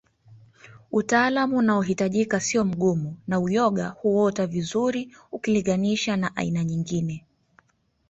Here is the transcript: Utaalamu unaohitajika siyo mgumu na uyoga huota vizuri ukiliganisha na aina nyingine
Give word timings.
Utaalamu 0.91 1.57
unaohitajika 1.57 2.39
siyo 2.39 2.65
mgumu 2.65 3.17
na 3.27 3.39
uyoga 3.39 3.87
huota 3.87 4.47
vizuri 4.47 5.15
ukiliganisha 5.31 6.17
na 6.17 6.35
aina 6.35 6.63
nyingine 6.63 7.25